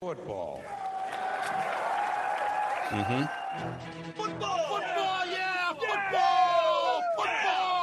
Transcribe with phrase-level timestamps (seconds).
[0.00, 0.62] Football.
[2.90, 3.22] Mm-hmm.
[4.16, 4.58] Football.
[4.68, 5.26] Football.
[5.26, 5.72] Yeah.
[5.74, 7.02] Football.
[7.16, 7.80] Football.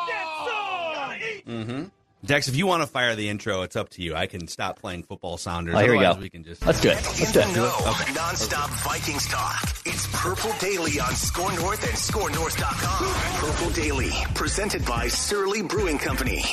[1.48, 1.84] Mm-hmm.
[2.26, 4.16] Dex, if you want to fire the intro, it's up to you.
[4.16, 5.76] I can stop playing football sounders.
[5.76, 6.16] Oh, here we go.
[6.16, 6.96] We can just Let's do it.
[6.96, 7.56] Let's do it.
[7.56, 7.70] No,
[8.16, 9.62] non-stop Vikings talk.
[9.86, 13.50] It's Purple Daily on Score North and ScoreNorth.com.
[13.50, 16.44] Purple Daily, presented by Surly Brewing Company.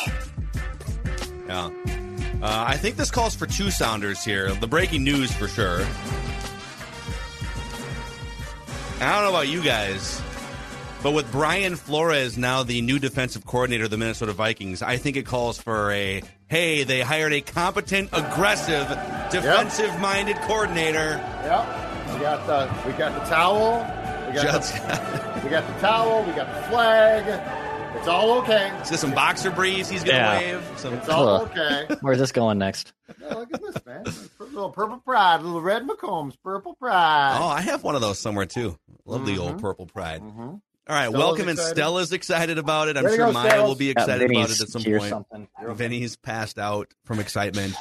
[1.48, 1.70] Yeah.
[2.44, 4.52] Uh, I think this calls for two sounders here.
[4.52, 5.80] The breaking news for sure.
[9.00, 10.20] I don't know about you guys,
[11.02, 15.16] but with Brian Flores now the new defensive coordinator of the Minnesota Vikings, I think
[15.16, 18.88] it calls for a hey, they hired a competent, aggressive,
[19.30, 21.16] defensive minded coordinator.
[21.44, 22.12] Yep.
[22.12, 23.78] We got the we got the towel.
[24.28, 26.22] We got Judd's the, we got the towel.
[26.24, 27.63] We got the flag.
[27.96, 28.70] It's all okay.
[28.80, 30.38] He's got some boxer briefs he's going to Yeah.
[30.38, 30.72] wave.
[30.78, 31.50] Some, It's all Ugh.
[31.50, 31.94] okay.
[32.00, 32.92] Where's this going next?
[33.20, 34.04] Yeah, look at this, man.
[34.40, 37.38] A little purple pride, a little Red McCombs, purple pride.
[37.40, 38.78] oh, I have one of those somewhere too.
[39.06, 39.60] Love the old Mhm.
[39.60, 40.22] purple pride.
[40.22, 40.38] Mhm.
[40.38, 41.76] All right, Stella's welcome, and excited?
[41.76, 42.96] Stella's excited about it.
[42.98, 43.66] I'm There you sure go, Maya Stellas.
[43.68, 45.10] will be Yeah, excited about Vinny's it at some or point.
[45.10, 45.48] something.
[45.74, 47.74] Vinny's passed out from excitement.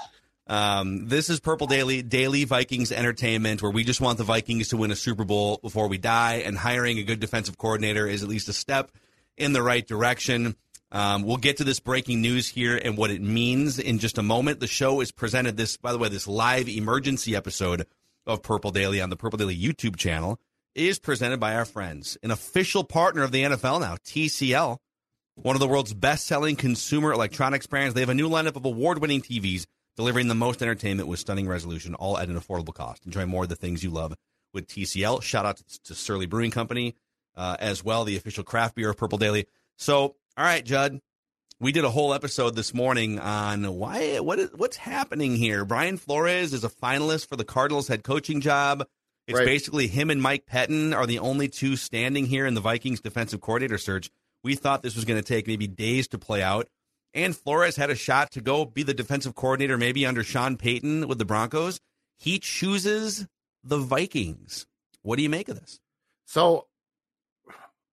[0.48, 4.78] Um, this is Purple Daily, Daily Vikings Entertainment, where we just want the Vikings to
[4.78, 8.30] win a Super Bowl before we die, and hiring a good defensive coordinator is at
[8.30, 8.92] least a step
[9.38, 10.56] in the right direction.
[10.92, 14.24] Um, we'll get to this breaking news here and what it means in just a
[14.24, 14.60] moment.
[14.60, 17.88] The show is presented this, by the way, this live emergency episode
[18.28, 20.40] of Purple Daily on the Purple Daily YouTube channel
[20.76, 24.78] is presented by our friends, an official partner of the NFL now, TCL,
[25.36, 27.94] one of the world's best-selling consumer electronics brands.
[27.94, 29.66] They have a new lineup of award-winning TVs
[29.96, 33.06] delivering the most entertainment with stunning resolution, all at an affordable cost.
[33.06, 34.16] Enjoy more of the things you love
[34.54, 35.22] with TCL.
[35.22, 36.96] Shout out to, to Surly Brewing Company
[37.36, 39.48] uh, as well, the official craft beer of Purple Daily.
[39.78, 40.00] So,
[40.38, 41.00] all right, Judd,
[41.60, 45.66] we did a whole episode this morning on why what is what's happening here.
[45.66, 48.86] Brian Flores is a finalist for the Cardinals head coaching job.
[49.28, 49.46] It's Right.
[49.46, 53.40] basically him and Mike Pettine are the only two standing here in the Vikings defensive
[53.40, 54.10] coordinator search.
[54.44, 56.68] We thought this was going to take maybe days to play out.
[57.14, 61.08] And Flores had a shot to go be the defensive coordinator maybe under Sean Payton
[61.08, 61.80] with the Broncos.
[62.18, 63.26] He chooses
[63.64, 64.66] the Vikings.
[65.04, 65.80] What do you make of this?
[66.26, 66.68] So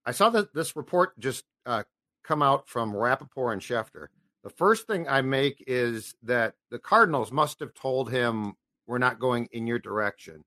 [0.06, 1.82] I saw that this report just uh,
[2.24, 4.06] come out from Rapoport and Schefter.
[4.42, 8.54] The first thing I make is that the Cardinals must have told him
[8.86, 10.42] we're not going in your direction,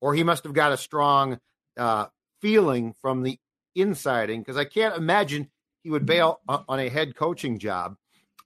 [0.00, 1.38] or he must have got a strong
[1.76, 2.06] uh,
[2.40, 3.38] feeling from the
[3.74, 5.50] insiding because I can't imagine
[5.82, 7.94] he would bail on a head coaching job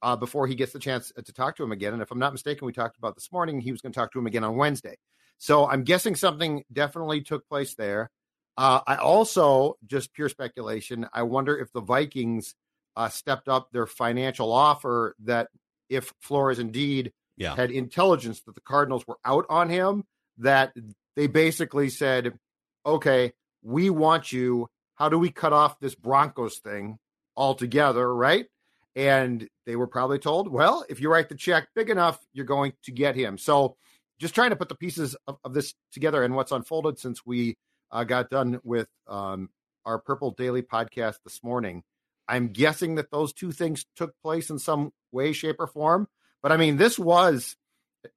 [0.03, 1.95] uh, before he gets the chance to talk to him again.
[1.95, 4.13] And if I'm not mistaken, we talked about this morning he was going to talk
[4.13, 4.97] to him again on Wednesday.
[5.39, 8.11] So I'm guessing something definitely took place there.
[8.57, 12.55] Uh, I also, just pure speculation, I wonder if the Vikings
[12.97, 15.49] uh, stepped up their financial offer that
[15.89, 17.57] if Flores indeed Yeah.
[17.57, 20.05] had intelligence that the Cardinals were out on him,
[20.39, 20.75] that
[21.17, 22.39] they basically said,
[22.85, 24.69] okay, we want you.
[24.97, 26.99] How do we cut off this Broncos thing
[27.37, 28.15] altogether?
[28.15, 28.47] Right.
[28.95, 32.75] And they were probably told, well, if you write the check big enough, you're going
[32.85, 33.39] to get him.
[33.39, 33.77] So
[34.19, 37.57] just trying to put the pieces of, of this together and what's unfolded since we
[37.93, 39.51] uh, got done with um,
[39.85, 41.85] our Purple Daily podcast this morning.
[42.27, 46.09] I'm guessing that those two things took place in some way, shape, or form.
[46.43, 47.57] But I mean, this was,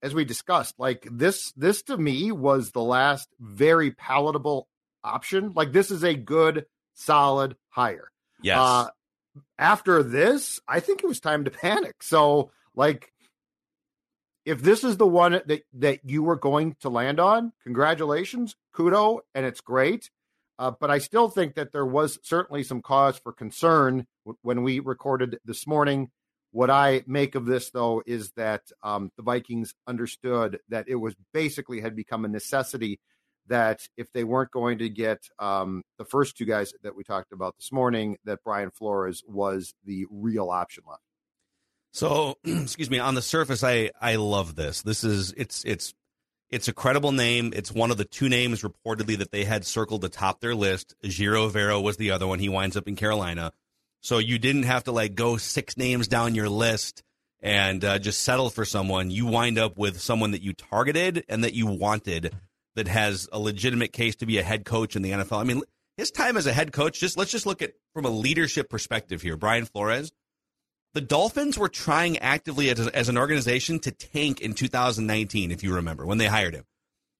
[0.01, 1.51] as we discussed, like this.
[1.55, 4.67] This to me was the last very palatable
[5.03, 5.51] option.
[5.53, 8.11] Like this is a good, solid hire.
[8.41, 8.57] Yes.
[8.57, 8.87] Uh,
[9.59, 12.01] after this, I think it was time to panic.
[12.01, 13.11] So, like,
[14.45, 19.21] if this is the one that that you were going to land on, congratulations, kudo,
[19.35, 20.11] and it's great.
[20.59, 24.63] Uh, but I still think that there was certainly some cause for concern w- when
[24.63, 26.09] we recorded this morning
[26.51, 31.15] What I make of this, though, is that um, the Vikings understood that it was
[31.33, 32.99] basically had become a necessity
[33.47, 37.33] that if they weren't going to get um, the first two guys that we talked
[37.33, 41.04] about this morning, that Brian Flores was the real option left.
[41.95, 42.99] So, excuse me.
[42.99, 44.81] On the surface, I I love this.
[44.81, 45.93] This is it's it's
[46.49, 47.53] it's a credible name.
[47.55, 50.93] It's one of the two names reportedly that they had circled atop their list.
[51.05, 52.39] Ejiro Evero was the other one.
[52.39, 53.53] He winds up in Carolina.
[54.01, 57.01] So you didn't have to like go six names down your list
[57.39, 59.09] and uh, just settle for someone.
[59.09, 62.35] You wind up with someone that you targeted and that you wanted
[62.75, 65.39] that has a legitimate case to be a head coach in the NFL.
[65.39, 65.61] I mean,
[65.95, 69.21] his time as a head coach, just let's just look at from a leadership perspective
[69.21, 69.37] here.
[69.37, 70.11] Brian Flores,
[70.95, 75.75] the Dolphins were trying actively as, as an organization to tank in 2019, if you
[75.75, 76.63] remember, when they hired him.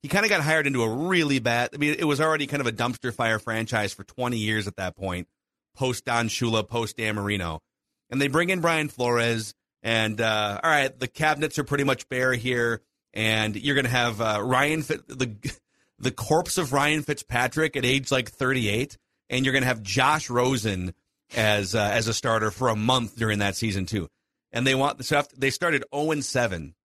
[0.01, 2.61] He kind of got hired into a really bad, I mean, it was already kind
[2.61, 5.27] of a dumpster fire franchise for 20 years at that point
[5.75, 7.61] post Don Shula, post Dan Marino.
[8.09, 12.07] And they bring in Brian Flores, and uh, all right, the cabinets are pretty much
[12.07, 12.81] bare here,
[13.13, 15.35] and you're going to have uh, Ryan, the
[15.99, 18.97] the corpse of Ryan Fitzpatrick at age like 38,
[19.29, 20.93] and you're going to have Josh Rosen
[21.35, 24.07] as uh, as a starter for a month during that season too.
[24.51, 25.29] And they want the stuff.
[25.29, 26.75] They started 0 and 7.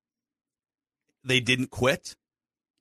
[1.24, 2.16] They didn't quit.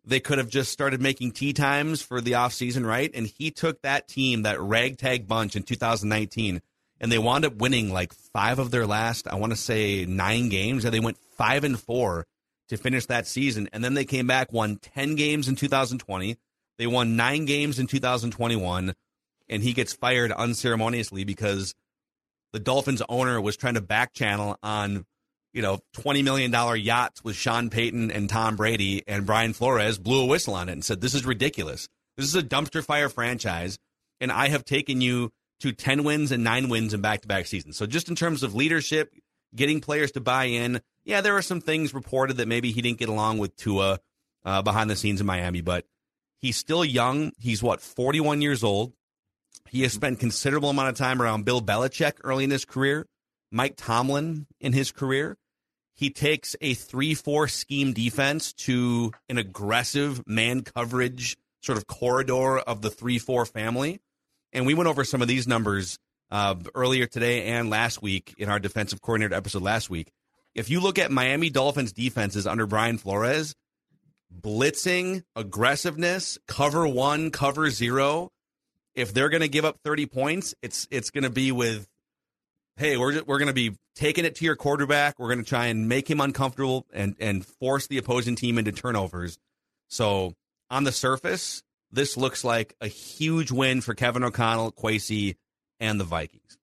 [0.06, 3.12] They could have just started making tea times for the offseason, right?
[3.14, 6.62] And he took that team, that ragtag bunch in 2019,
[7.00, 10.50] and they wound up winning like five of their last, I want to say nine
[10.50, 12.26] games, and they went five and four
[12.70, 13.70] to finish that season.
[13.74, 16.38] And then they came back, won 10 games in 2020.
[16.78, 18.94] They won nine games in 2021,
[19.50, 21.76] and he gets fired unceremoniously because
[22.54, 25.06] the Dolphins owner was trying to back channel on
[25.54, 26.52] you know, $20 million
[26.84, 30.74] yachts with Sean Payton and Tom Brady, and Brian Flores blew a whistle on it
[30.74, 31.88] and said, This is ridiculous.
[32.18, 33.80] This is a dumpster fire franchise,
[34.20, 35.32] and I have taken you
[35.62, 37.78] to 10 wins and nine wins in back to back seasons.
[37.78, 39.14] So, just in terms of leadership,
[39.56, 43.00] getting players to buy in, yeah, there were some things reported that maybe he didn't
[43.00, 44.00] get along with Tua
[44.46, 45.86] uh, behind the scenes in Miami, but
[46.38, 47.32] he's still young.
[47.40, 48.94] He's what, 41 years old.
[49.68, 53.06] He has spent considerable amount of time around Bill Belichick early in his career.
[53.52, 55.38] Mike Tomlin in his career.
[55.94, 62.60] He takes a 3 4 scheme defense to an aggressive man coverage sort of corridor
[62.60, 64.00] of the 3 4 family.
[64.54, 66.00] And we went over some of these numbers
[66.32, 70.12] uh, earlier today and last week in our defensive coordinator episode last week.
[70.56, 73.54] If you look at Miami Dolphins defenses under Brian Flores,
[74.34, 78.30] blitzing, aggressiveness, cover one, cover zero,
[79.00, 81.88] if they're going to give up 30 points, it's it's going to be with
[82.76, 85.20] hey, we're we're going to be taking it to your quarterback.
[85.20, 88.72] We're going to try and make him uncomfortable and and force the opposing team into
[88.72, 89.38] turnovers.
[89.88, 90.34] So
[90.70, 95.36] on the surface, this looks like a huge win for Kevin O'Connell, Kwesi,
[95.80, 96.58] and the Vikings.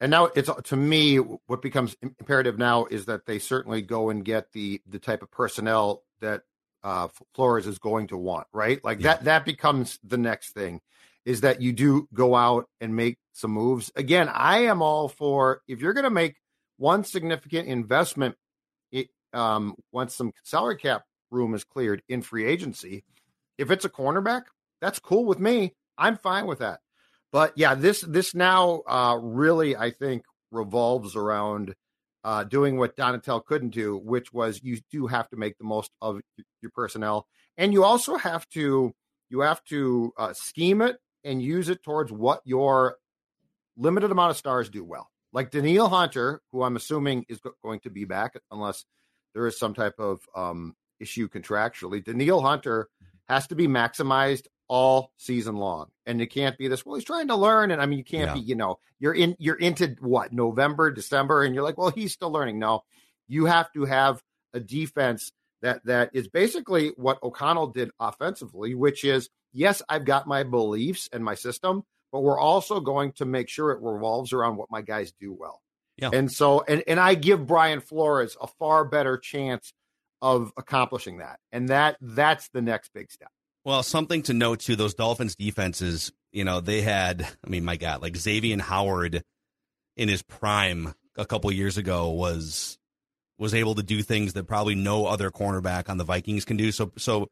[0.00, 4.24] And now it's to me what becomes imperative now is that they certainly go and
[4.24, 6.42] get the the type of personnel that
[6.82, 8.82] uh, Flores is going to want, right?
[8.84, 9.14] Like yeah.
[9.14, 10.80] that that becomes the next thing
[11.24, 13.90] is that you do go out and make some moves.
[13.94, 16.36] Again, I am all for if you're going to make
[16.76, 18.36] one significant investment
[18.90, 23.04] it, um, once some salary cap room is cleared in free agency.
[23.58, 24.42] If it's a cornerback,
[24.80, 25.74] that's cool with me.
[25.96, 26.80] I'm fine with that.
[27.32, 31.74] But yeah, this this now uh, really I think revolves around
[32.24, 35.90] uh, doing what Donatell couldn't do, which was you do have to make the most
[36.00, 36.20] of
[36.62, 37.26] your personnel,
[37.58, 38.94] and you also have to
[39.28, 40.96] you have to uh, scheme it
[41.28, 42.96] and use it towards what your
[43.76, 45.10] limited amount of stars do well.
[45.32, 48.84] Like Danielle Hunter, who I'm assuming is going to be back unless
[49.34, 52.04] there is some type of um, issue contractually.
[52.04, 52.88] Danielle Hunter
[53.28, 56.84] has to be maximized all season long, and it can't be this.
[56.84, 58.34] Well, he's trying to learn, and I mean, you can't yeah.
[58.34, 58.40] be.
[58.40, 59.36] You know, you're in.
[59.38, 62.58] You're into what November, December, and you're like, well, he's still learning.
[62.58, 62.84] No,
[63.28, 64.22] you have to have
[64.54, 65.30] a defense
[65.62, 71.08] that that is basically what O'Connell did offensively, which is yes, I've got my beliefs
[71.12, 74.82] and my system, but we're also going to make sure it revolves around what my
[74.82, 75.60] guys do well.
[75.96, 76.10] Yeah.
[76.12, 79.72] And so, and, and I give Brian Flores a far better chance
[80.22, 81.40] of accomplishing that.
[81.52, 83.30] And that that's the next big step.
[83.64, 87.76] Well, something to note too, those Dolphins defenses, you know, they had, I mean, my
[87.76, 89.24] God, like Xavier Howard
[89.96, 92.77] in his prime a couple years ago was
[93.38, 96.72] was able to do things that probably no other cornerback on the Vikings can do.
[96.72, 97.28] So so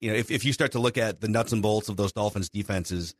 [0.00, 2.12] you know, if, if you start to look at the nuts and bolts of those
[2.12, 3.14] Dolphins defenses,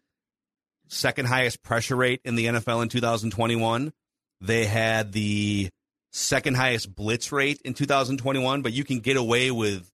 [0.88, 3.92] second highest pressure rate in the NFL in 2021.
[4.40, 5.70] They had the
[6.12, 9.90] second highest blitz rate in 2021, but you can get away with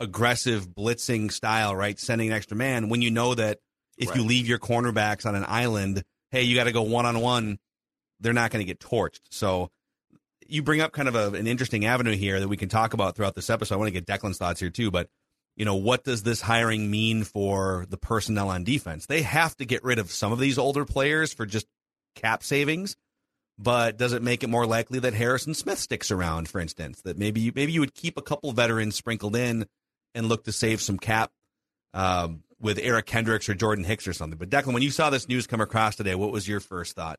[0.00, 1.98] aggressive blitzing style, right?
[1.98, 3.58] Sending an extra man when you know that
[3.96, 4.18] if right.
[4.18, 7.58] you leave your cornerbacks on an island, hey, you got to go one on one,
[8.20, 9.20] they're not going to get torched.
[9.30, 9.70] So
[10.48, 13.14] you bring up kind of a, an interesting avenue here that we can talk about
[13.14, 13.74] throughout this episode.
[13.74, 15.08] I want to get Declan's thoughts here too, but
[15.56, 19.06] you know, what does this hiring mean for the personnel on defense?
[19.06, 21.66] They have to get rid of some of these older players for just
[22.14, 22.96] cap savings,
[23.58, 27.02] but does it make it more likely that Harrison Smith sticks around, for instance?
[27.02, 29.66] That maybe you, maybe you would keep a couple veterans sprinkled in
[30.14, 31.32] and look to save some cap
[31.92, 34.38] um, with Eric Kendricks or Jordan Hicks or something.
[34.38, 37.18] But Declan, when you saw this news come across today, what was your first thought?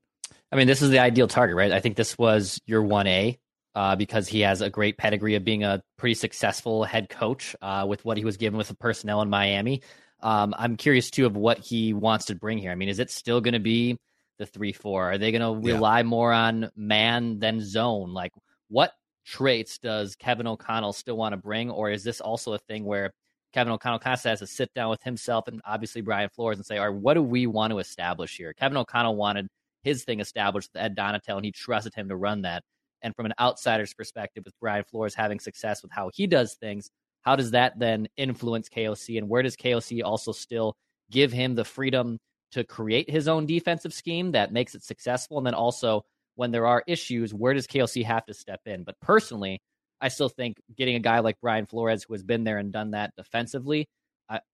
[0.52, 1.72] I mean, this is the ideal target, right?
[1.72, 3.38] I think this was your 1A
[3.76, 7.86] uh, because he has a great pedigree of being a pretty successful head coach uh,
[7.88, 9.82] with what he was given with the personnel in Miami.
[10.22, 12.72] Um, I'm curious too of what he wants to bring here.
[12.72, 13.98] I mean, is it still going to be
[14.38, 15.12] the three four?
[15.12, 16.04] Are they going to rely yeah.
[16.04, 18.14] more on man than zone?
[18.14, 18.32] Like,
[18.70, 18.92] what
[19.26, 23.12] traits does Kevin O'Connell still want to bring, or is this also a thing where
[23.54, 26.66] Kevin O'Connell kind of has to sit down with himself and obviously Brian Flores and
[26.66, 28.54] say, all right, what do we want to establish here?
[28.54, 29.48] Kevin O'Connell wanted
[29.84, 32.64] his thing established with Ed Donatell, and he trusted him to run that.
[33.02, 36.90] And from an outsider's perspective, with Brian Flores having success with how he does things,
[37.22, 39.18] how does that then influence KOC?
[39.18, 40.76] And where does KOC also still
[41.12, 42.18] give him the freedom
[42.52, 45.38] to create his own defensive scheme that makes it successful?
[45.38, 46.04] And then also,
[46.36, 48.84] when there are issues, where does KOC have to step in?
[48.84, 49.62] But personally,
[50.02, 52.92] I still think getting a guy like Brian Flores, who has been there and done
[52.92, 53.88] that defensively,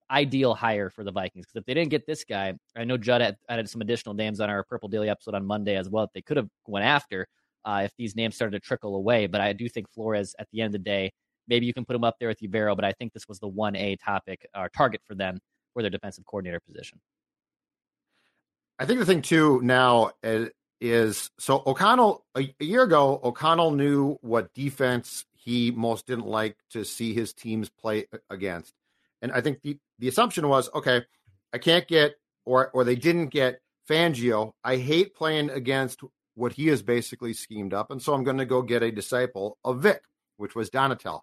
[0.09, 1.45] ideal hire for the Vikings.
[1.45, 4.39] Because if they didn't get this guy, I know Judd had, added some additional names
[4.39, 6.05] on our Purple Daily episode on Monday as well.
[6.05, 7.27] That they could have went after
[7.65, 9.27] uh, if these names started to trickle away.
[9.27, 11.11] But I do think Flores, at the end of the day,
[11.47, 13.47] maybe you can put him up there with Evero, but I think this was the
[13.47, 15.39] one A topic or target for them
[15.73, 16.99] for their defensive coordinator position.
[18.77, 20.11] I think the thing too now
[20.81, 26.57] is so O'Connell a, a year ago O'Connell knew what defense he most didn't like
[26.71, 28.73] to see his teams play against,
[29.21, 31.03] and I think the the assumption was okay,
[31.53, 34.51] I can't get or or they didn't get Fangio.
[34.63, 36.01] I hate playing against
[36.35, 37.91] what he has basically schemed up.
[37.91, 40.01] And so I'm going to go get a disciple of Vic,
[40.37, 41.21] which was Donatell.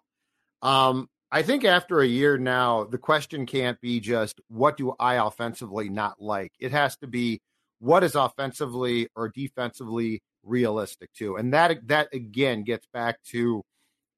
[0.61, 5.15] Um, I think after a year now, the question can't be just what do I
[5.15, 6.51] offensively not like?
[6.59, 7.41] It has to be
[7.79, 11.35] what is offensively or defensively realistic too.
[11.37, 13.63] And that that again gets back to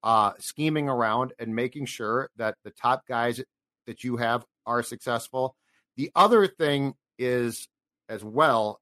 [0.03, 3.41] uh, scheming around and making sure that the top guys
[3.87, 5.55] that you have are successful.
[5.97, 7.67] The other thing is
[8.09, 8.81] as well,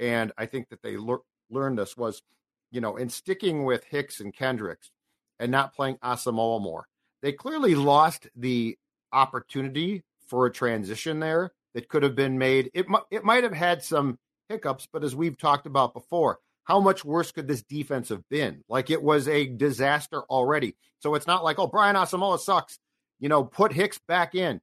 [0.00, 2.22] and I think that they look learned this was,
[2.70, 4.90] you know, in sticking with Hicks and Kendricks
[5.38, 6.86] and not playing Asamoah more,
[7.22, 8.76] they clearly lost the
[9.12, 12.70] opportunity for a transition there that could have been made.
[12.74, 14.18] It might it might have had some
[14.48, 18.62] hiccups, but as we've talked about before, how much worse could this defense have been?
[18.68, 20.76] Like it was a disaster already.
[21.00, 22.78] So it's not like, oh, Brian Asamoah sucks.
[23.24, 24.60] You know, put Hicks back in.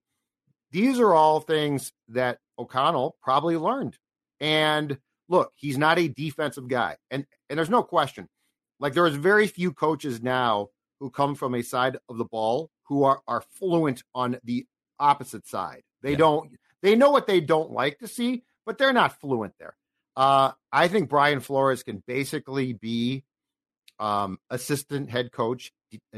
[0.69, 3.97] These are all things that O'Connell probably learned.
[4.39, 6.97] And look, he's not a defensive guy.
[7.09, 8.29] And and there's no question.
[8.79, 10.67] Like there is very few coaches now
[10.99, 14.67] who come from a side of the ball who are are fluent on the
[14.99, 15.81] opposite side.
[16.03, 16.17] They yeah.
[16.17, 16.51] don't
[16.83, 19.75] they know what they don't like to see, but they're not fluent there.
[20.15, 23.23] Uh, I think Brian Flores can basically be
[23.97, 25.71] um, assistant head coach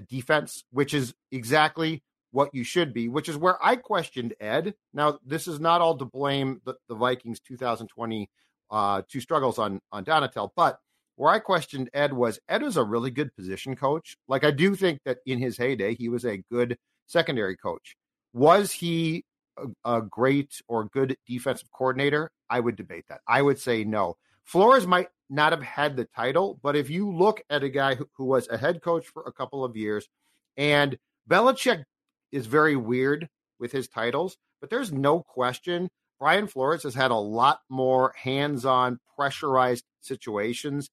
[0.10, 4.74] defense, which is exactly what you should be, which is where I questioned Ed.
[4.94, 8.30] Now, this is not all to blame the, the Vikings 2020
[8.72, 10.50] uh, two struggles on on Donatell.
[10.56, 10.80] But
[11.16, 14.18] where I questioned Ed was Ed was a really good position coach.
[14.28, 17.96] Like I do think that in his heyday, he was a good secondary coach.
[18.34, 19.26] Was he
[19.58, 22.32] a, a great or good defensive coordinator?
[22.50, 23.22] I would debate that.
[23.28, 24.18] I would say no.
[24.44, 28.10] Flores might not have had the title, but if you look at a guy who,
[28.18, 30.10] who was a head coach for a couple of years,
[30.58, 30.98] and
[31.30, 31.86] Belichick
[32.34, 35.90] is very weird with his titles, but there's no question
[36.24, 40.90] Brian Flores has had a lot more hands on pressurized situations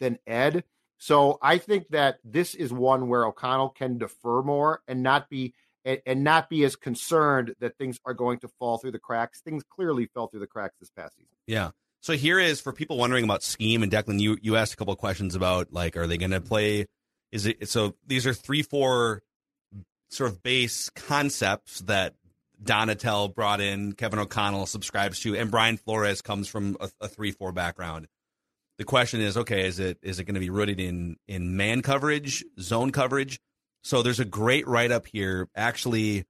[0.00, 0.64] than Ed.
[0.96, 5.52] So I think that this is one where O'Connell can defer more and not be
[5.84, 9.40] and, not be as concerned that things are going to fall through the cracks.
[9.40, 11.36] Things clearly fell through the cracks this past season.
[11.46, 11.72] Yeah.
[12.00, 14.20] So here is for people wondering about scheme and Declan.
[14.20, 16.86] You you asked a couple questions about like, are they going to play?
[17.30, 17.94] Is it so?
[18.06, 19.22] These are three, four
[20.12, 22.14] sort of base concepts that
[22.62, 27.32] Donatell brought in, Kevin O'Connell subscribes to, and Brian Flores comes from a, a three
[27.32, 28.06] four background.
[28.78, 31.82] The question is, okay, is it is it going to be rooted in in man
[31.82, 33.40] coverage, zone coverage?
[33.82, 35.48] So there's a great write up here.
[35.56, 36.24] Actually,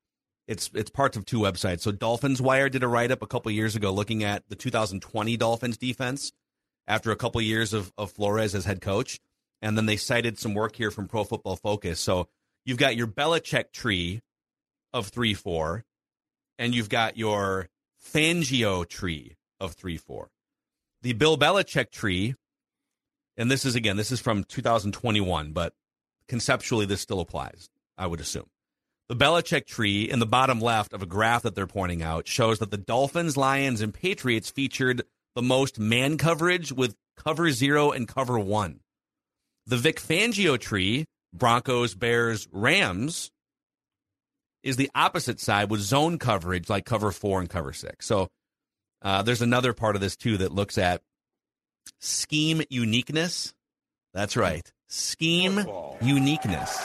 [0.48, 1.80] it's it's parts of two websites.
[1.80, 5.36] So Dolphins Wire did a write up a couple years ago looking at the 2020
[5.36, 6.32] Dolphins defense
[6.86, 9.20] after a couple years of, of Flores as head coach,
[9.60, 12.00] and then they cited some work here from Pro Football Focus.
[12.00, 12.28] So
[12.64, 14.21] you've got your Belichick tree
[14.92, 15.85] of three four
[16.59, 17.69] and you've got your
[18.04, 20.28] Fangio tree of 3 4.
[21.02, 22.35] The Bill Belichick tree
[23.37, 25.73] and this is again, this is from 2021, but
[26.28, 28.50] conceptually this still applies, I would assume.
[29.09, 32.59] The Belichick tree in the bottom left of a graph that they're pointing out shows
[32.59, 35.02] that the Dolphins, Lions, and Patriots featured
[35.35, 38.81] the most man coverage with cover zero and cover one.
[39.66, 43.30] The Vic Fangio tree, Broncos, Bears, Rams,
[44.62, 48.06] is the opposite side with zone coverage like cover four and cover six.
[48.06, 48.28] So
[49.02, 51.02] uh, there's another part of this too that looks at
[52.00, 53.54] scheme uniqueness.
[54.14, 54.70] That's right.
[54.88, 55.98] Scheme Football.
[56.02, 56.80] uniqueness.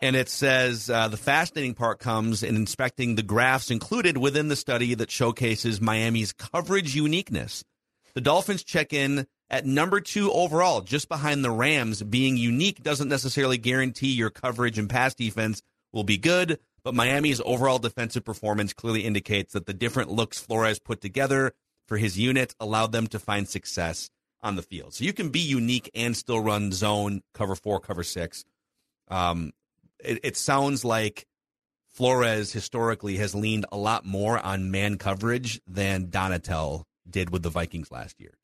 [0.00, 4.56] And it says uh, the fascinating part comes in inspecting the graphs included within the
[4.56, 7.64] study that showcases Miami's coverage uniqueness.
[8.14, 12.02] The Dolphins check in at number two overall, just behind the Rams.
[12.02, 17.40] Being unique doesn't necessarily guarantee your coverage and pass defense will be good, but Miami's
[17.44, 21.52] overall defensive performance clearly indicates that the different looks Flores put together
[21.86, 24.10] for his unit allowed them to find success
[24.42, 24.94] on the field.
[24.94, 28.44] So you can be unique and still run zone, cover four, cover six.
[29.08, 29.52] Um,
[29.98, 31.26] it, it sounds like
[31.88, 37.50] Flores historically has leaned a lot more on man coverage than Donatell did with the
[37.50, 38.34] Vikings last year.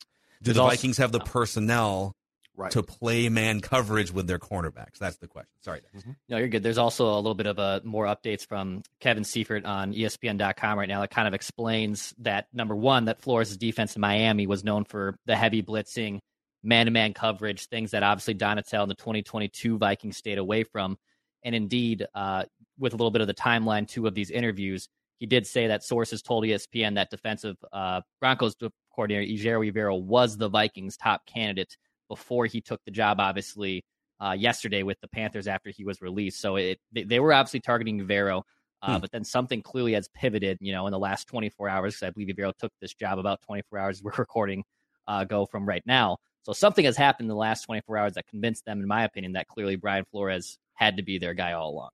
[0.42, 2.14] Do the also- Vikings have the personnel
[2.56, 2.72] Right.
[2.72, 4.98] to play man coverage with their cornerbacks?
[4.98, 5.50] That's the question.
[5.62, 5.80] Sorry.
[5.92, 6.06] Dennis.
[6.28, 6.62] No, you're good.
[6.62, 10.88] There's also a little bit of a more updates from Kevin Seifert on ESPN.com right
[10.88, 14.84] now that kind of explains that number one, that Flores' defense in Miami was known
[14.84, 16.18] for the heavy blitzing,
[16.62, 20.98] man-to-man coverage, things that obviously Donatell and the 2022 Vikings stayed away from.
[21.42, 22.44] And indeed, uh,
[22.78, 24.86] with a little bit of the timeline too of these interviews,
[25.20, 28.54] he did say that sources told ESPN that defensive uh, Broncos
[28.92, 31.76] coordinator Ejiro Evero was the Vikings' top candidate
[32.08, 33.20] before he took the job.
[33.20, 33.84] Obviously,
[34.18, 36.40] uh, yesterday with the Panthers after he was released.
[36.40, 38.44] So it they, they were obviously targeting Vero,
[38.82, 39.00] uh, Hmm.
[39.00, 40.56] but then something clearly has pivoted.
[40.60, 43.42] You know, in the last 24 hours, because I believe Vero took this job about
[43.42, 44.02] 24 hours.
[44.02, 44.64] We're recording
[45.06, 46.16] uh, go from right now.
[46.42, 49.34] So something has happened in the last 24 hours that convinced them, in my opinion,
[49.34, 51.90] that clearly Brian Flores had to be their guy all along.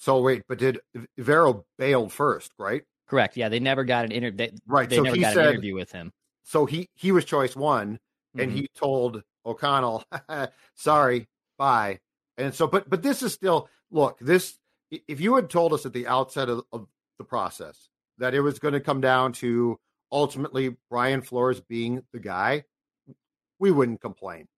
[0.00, 0.80] So wait, but did
[1.18, 2.82] Vero bailed first, right?
[3.06, 3.36] Correct.
[3.36, 4.48] Yeah, they never got an interview.
[4.66, 6.10] Right, They so never he got said- an interview with him.
[6.42, 8.00] So he he was choice one,
[8.36, 8.54] and Mhm.
[8.54, 10.02] he told O'Connell,
[10.74, 12.00] "Sorry, bye."
[12.38, 14.18] And so, but but this is still look.
[14.20, 14.56] This
[14.90, 18.58] if you had told us at the outset of, of the process that it was
[18.58, 19.78] going to come down to
[20.10, 22.64] ultimately Brian Flores being the guy,
[23.58, 24.48] we wouldn't complain.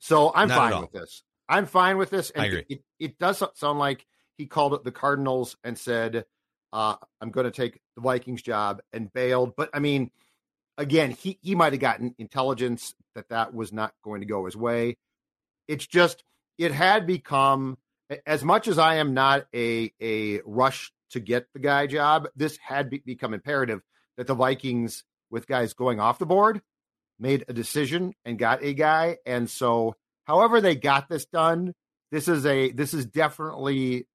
[0.00, 1.22] So I'm Not fine with this.
[1.48, 2.30] I'm fine with this.
[2.30, 2.64] And I agree.
[2.68, 4.04] It, it, it does sound like
[4.42, 6.24] he called it the Cardinals and said,
[6.72, 9.54] uh, "I'm going to take the Vikings job," and bailed.
[9.56, 10.10] But I mean,
[10.76, 14.56] again, he he might have gotten intelligence that that was not going to go his
[14.56, 14.96] way.
[15.68, 16.24] It's just
[16.58, 17.78] it had become
[18.26, 22.26] as much as I am not a a rush to get the guy job.
[22.34, 23.80] This had be, become imperative
[24.16, 26.62] that the Vikings, with guys going off the board,
[27.20, 29.18] made a decision and got a guy.
[29.24, 31.74] And so, however they got this done,
[32.10, 34.06] this is a this is definitely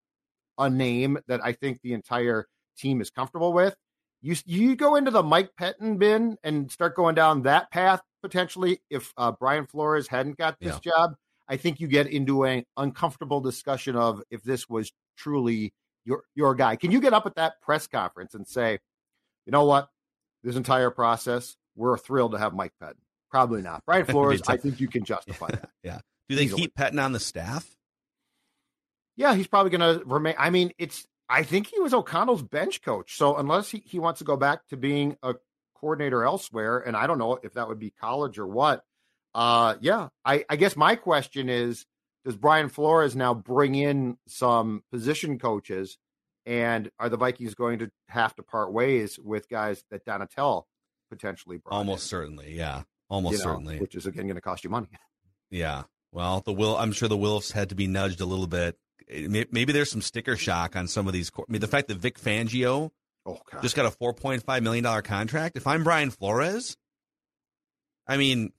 [0.58, 3.76] a name that I think the entire team is comfortable with.
[4.22, 8.80] You you go into the Mike Pettine bin and start going down that path potentially.
[8.90, 11.14] If uh, Brian Flores hadn't got this job,
[11.48, 16.56] I think you get into an uncomfortable discussion of if this was truly your your
[16.56, 16.76] guy.
[16.76, 18.80] Can you get up at that press conference and say,
[19.46, 19.90] you know what,
[20.44, 22.96] this entire process, we're thrilled to have Mike Pettine.
[23.30, 23.84] Probably not.
[23.86, 25.70] Brian Flores, I think you can justify that.
[25.84, 26.00] yeah.
[26.28, 26.64] Do they Easily.
[26.64, 27.77] keep Pettine on the staff?
[29.18, 30.36] Yeah, he's probably going to remain.
[30.38, 31.06] I mean, it's.
[31.30, 33.18] I think he was O'Connell's bench coach.
[33.18, 35.36] So unless he, he wants to go back to being a
[35.76, 38.84] coordinator elsewhere, and I don't know if that would be college or what.
[39.36, 41.86] Uh, yeah, I, I guess my question is:
[42.24, 45.98] Does Brian Flores now bring in some position coaches,
[46.46, 50.64] and are the Vikings going to have to part ways with guys that Donatell
[51.10, 51.76] potentially brought?
[51.76, 52.54] Almost in, certainly.
[52.56, 52.84] Yeah.
[53.10, 53.80] Almost you know, certainly.
[53.80, 54.88] which is again going to cost you money.
[55.50, 55.84] Yeah.
[56.12, 56.76] Well, the will.
[56.76, 58.78] I'm sure the Wilfs had to be nudged a little bit.
[59.10, 61.32] May- Maybe there's some sticker shock on some of these.
[61.38, 62.92] I mean, the fact that Vic Fangio
[63.26, 65.58] Oh God, just got a 4.5 million dollar contract.
[65.58, 66.78] If I'm Brian Flores,
[68.08, 68.52] I mean,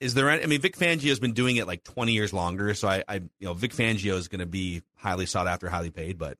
[0.00, 0.30] is there?
[0.30, 3.04] Any, I mean, Vic Fangio has been doing it like 20 years longer, so I,
[3.06, 6.38] I you know, Vic Fangio is going to be highly sought after, highly paid, but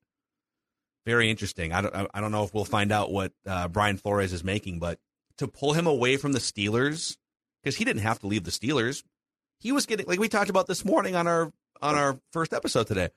[1.07, 1.73] very interesting.
[1.73, 4.43] I don't, I- I don't know if we'll find out what uh, Brian Flores is
[4.45, 4.99] making, but
[5.39, 7.17] to pull him away from the Steelers
[7.63, 9.03] because he didn't have to leave the Steelers.
[9.59, 12.87] He was getting like we talked about this morning on our on our first episode
[12.87, 13.11] today.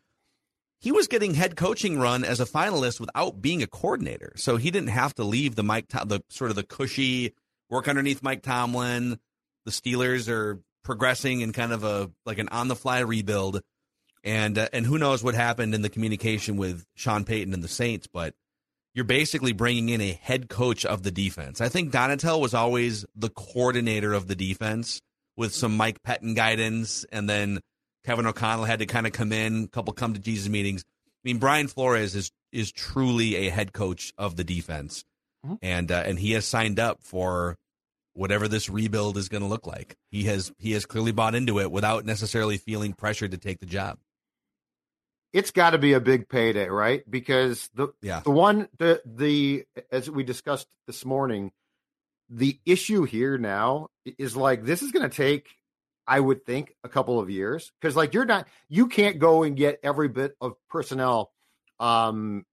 [0.79, 4.69] He was getting head coaching run as a finalist without being a coordinator, so he
[4.69, 7.33] didn't have to leave the Mike the sort of the cushy
[7.69, 9.17] work underneath Mike Tomlin.
[9.65, 13.61] The Steelers are progressing in kind of a like an on the fly rebuild,
[14.25, 17.69] and uh, and who knows what happened in the communication with Sean Payton and the
[17.69, 18.33] Saints, but
[18.93, 21.61] you're basically bringing in a head coach of the defense.
[21.61, 25.01] I think Donatell was always the coordinator of the defense
[25.35, 27.59] with some Mike Pettine guidance, and then
[28.05, 30.83] Kevin O'Connell had to kind of come in, a couple come to Jesus meetings.
[31.07, 35.05] I mean, Brian Flores is is truly a head coach of the defense,
[35.45, 35.57] Mhm.
[35.61, 37.57] and uh, and he has signed up for
[38.13, 39.95] whatever this rebuild is going to look like.
[40.11, 43.65] He has he has clearly bought into it without necessarily feeling pressured to take the
[43.65, 43.97] job.
[45.31, 47.09] It's got to be a big payday, right?
[47.09, 48.19] Because the Yeah.
[48.19, 51.51] the one the the as we discussed this morning,
[52.29, 53.87] the issue here now
[54.17, 55.47] is like this is going to take
[56.07, 59.55] I would think a couple of years because like you're not you can't go and
[59.55, 61.31] get every bit of personnel
[61.79, 62.45] um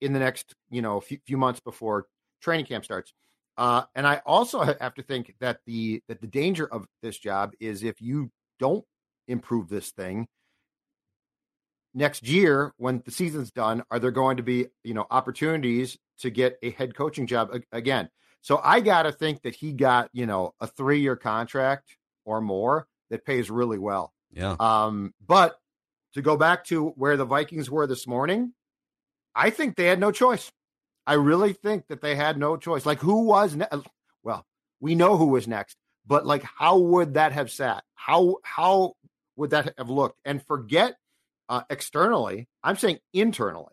[0.00, 2.06] in the next you know few, few months before
[2.40, 3.12] training camp starts.
[3.56, 7.52] Uh, and I also have to think that the that the danger of this job
[7.60, 8.84] is if you don't
[9.26, 10.26] improve this thing
[11.94, 16.30] next year when the season's done are there going to be you know opportunities to
[16.30, 18.08] get a head coaching job again
[18.40, 21.96] so i got to think that he got you know a three year contract
[22.28, 24.54] or more that pays really well Yeah.
[24.60, 25.58] um but
[26.14, 28.52] to go back to where the vikings were this morning
[29.34, 30.52] i think they had no choice
[31.06, 33.66] i really think that they had no choice like who was ne-
[34.22, 34.44] well
[34.80, 38.92] we know who was next but like how would that have sat how how
[39.36, 40.96] would that have looked and forget
[41.50, 42.46] uh, externally.
[42.62, 43.72] I'm saying internally.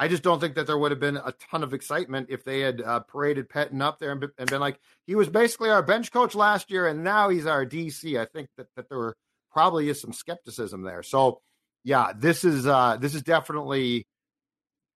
[0.00, 2.60] I just don't think that there would have been a ton of excitement if they
[2.60, 6.12] had uh, paraded Pettine up there and, and been like, he was basically our bench
[6.12, 8.18] coach last year, and now he's our DC.
[8.18, 9.14] I think that, that there
[9.50, 11.02] probably is some skepticism there.
[11.02, 11.40] So,
[11.82, 14.06] yeah, this is uh, this is definitely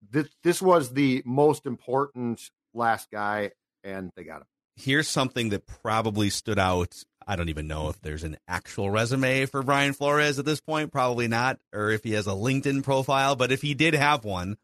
[0.09, 2.41] this this was the most important
[2.73, 3.51] last guy,
[3.83, 4.47] and they got him.
[4.77, 6.95] here's something that probably stood out.
[7.27, 10.93] I don't even know if there's an actual resume for Brian Flores at this point.
[10.93, 13.35] Probably not, or if he has a LinkedIn profile.
[13.35, 14.57] But if he did have one,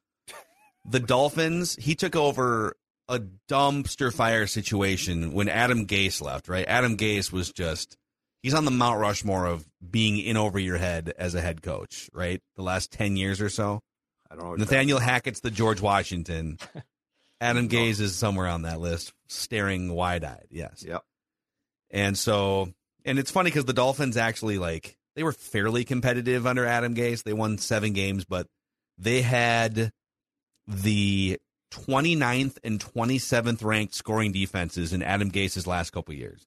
[0.84, 2.76] the Dolphins, he took over
[3.08, 6.66] a dumpster fire situation when Adam Gase left, right?
[6.68, 7.96] Adam Gase was just,
[8.42, 12.10] he's on the Mount Rushmore of being in over your head as a head coach,
[12.12, 12.40] right?
[12.56, 13.80] The last 10 years or so.
[14.30, 14.54] I don't know.
[14.56, 16.58] Nathaniel Hackett's the George Washington.
[17.40, 20.48] Adam Gase is somewhere on that list, staring wide eyed.
[20.50, 20.84] Yes.
[20.86, 21.02] Yep.
[21.90, 22.72] And so,
[23.04, 27.22] and it's funny because the Dolphins actually like they were fairly competitive under Adam Gase.
[27.22, 28.46] They won seven games, but
[28.98, 29.92] they had
[30.68, 31.38] the
[31.72, 36.46] 29th and 27th ranked scoring defenses in Adam Gase's last couple years.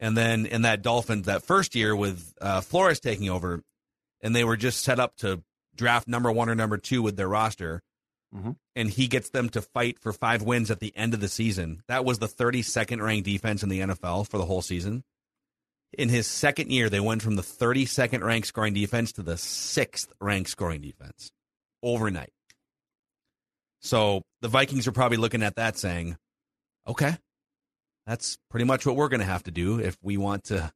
[0.00, 3.62] And then in that Dolphins, that first year with uh, Flores taking over,
[4.20, 5.42] and they were just set up to
[5.74, 7.82] draft number one or number two with their roster.
[8.34, 8.56] Mhm.
[8.74, 11.82] And he gets them to fight for five wins at the end of the season.
[11.88, 15.04] That was the 32nd ranked defense in the NFL for the whole season.
[15.92, 20.12] In his second year, they went from the 32nd ranked scoring defense to the sixth
[20.20, 21.30] ranked scoring defense
[21.82, 22.32] overnight.
[23.86, 26.16] So the Vikings are probably looking at that saying,
[26.88, 27.16] okay,
[28.04, 30.72] that's pretty much what we're going to have to do if we want to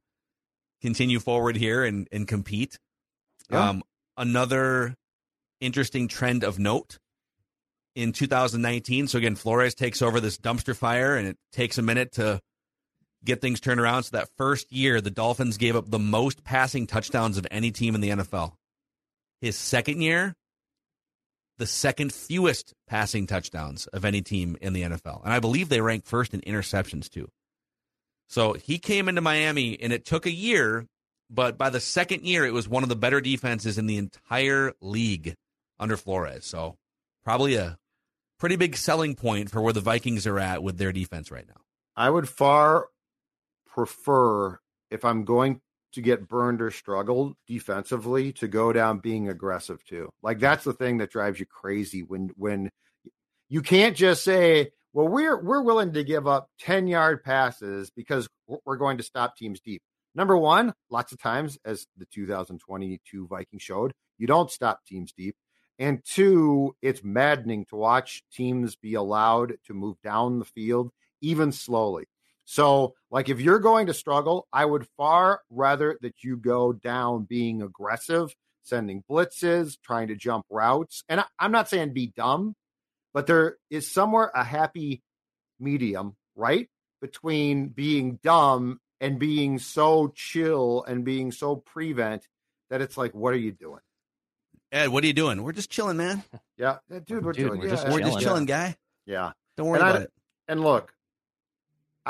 [0.80, 2.78] continue forward here and, and compete.
[3.50, 3.70] Yeah.
[3.70, 3.82] Um,
[4.16, 4.94] another
[5.60, 6.98] interesting trend of note
[7.96, 9.08] in 2019.
[9.08, 12.40] So again, Flores takes over this dumpster fire, and it takes a minute to
[13.24, 14.04] get things turned around.
[14.04, 17.96] So that first year, the Dolphins gave up the most passing touchdowns of any team
[17.96, 18.52] in the NFL.
[19.40, 20.36] His second year,
[21.60, 25.22] the second fewest passing touchdowns of any team in the NFL.
[25.22, 27.28] And I believe they ranked first in interceptions too.
[28.28, 30.86] So he came into Miami and it took a year,
[31.28, 34.72] but by the second year, it was one of the better defenses in the entire
[34.80, 35.34] league
[35.78, 36.46] under Flores.
[36.46, 36.76] So
[37.24, 37.76] probably a
[38.38, 41.60] pretty big selling point for where the Vikings are at with their defense right now.
[41.94, 42.86] I would far
[43.66, 44.58] prefer
[44.90, 45.60] if I'm going
[45.92, 50.10] to get burned or struggle defensively to go down being aggressive too.
[50.22, 52.70] Like that's the thing that drives you crazy when when
[53.48, 58.78] you can't just say, "Well, we're we're willing to give up 10-yard passes because we're-
[58.78, 59.82] going to stop teams deep."
[60.14, 65.36] Number 1, lots of times as the 2022 Vikings showed, you don't stop teams deep.
[65.78, 70.90] And two, it's maddening to watch teams be allowed to move down the field
[71.22, 72.04] even slowly.
[72.50, 77.22] So, like, if you're going to struggle, I would far rather that you go down
[77.22, 78.34] being aggressive,
[78.64, 81.04] sending blitzes, trying to jump routes.
[81.08, 82.56] And I, I'm not saying be dumb,
[83.14, 85.00] but there is somewhere a happy
[85.60, 86.68] medium, right?
[87.00, 92.26] Between being dumb and being so chill and being so prevent
[92.68, 93.78] that it's like, what are you doing?
[94.72, 95.44] Ed, what are you doing?
[95.44, 96.24] We're just chilling, man.
[96.58, 97.60] Yeah, dude, we're Dude, doing.
[97.60, 98.24] we're yeah, just We're yeah, just chilling.
[98.24, 98.76] chilling, guy.
[99.06, 99.32] Yeah.
[99.56, 100.12] Don't worry And I- about it.
[100.48, 100.92] And look,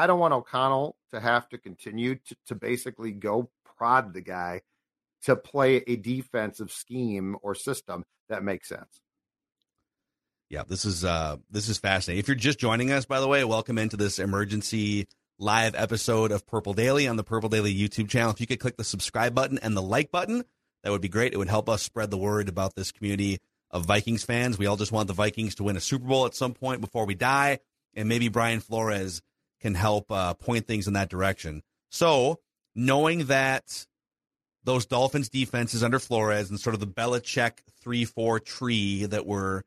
[0.00, 4.62] I don't want O'Connell to have to continue to, to basically go prod the guy
[5.24, 9.02] to play a defensive scheme or system that makes sense.
[10.48, 12.18] Yeah, this is uh this is fascinating.
[12.18, 15.06] If you're just joining us, by the way, welcome into this emergency
[15.38, 18.30] live episode of Purple Daily on the Purple Daily YouTube channel.
[18.30, 20.44] If you could click the subscribe button and the like button,
[20.82, 21.34] that would be great.
[21.34, 23.36] It would help us spread the word about this community
[23.70, 24.56] of Vikings fans.
[24.56, 27.04] We all just want the Vikings to win a Super Bowl at some point before
[27.04, 27.58] we die,
[27.92, 29.20] and maybe Brian Flores
[29.60, 31.62] can help uh, point things in that direction.
[31.90, 32.40] So,
[32.74, 33.86] knowing that
[34.64, 39.62] those Dolphins defenses under Flores and sort of the Belichick three four tree that we're